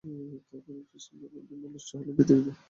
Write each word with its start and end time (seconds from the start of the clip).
তদ্রুপ 0.47 0.87
এসব 0.97 1.13
নদ-নদীর 1.19 1.57
মূল 1.61 1.73
উৎসও 1.77 1.97
পৃথিবীতেই। 1.97 2.41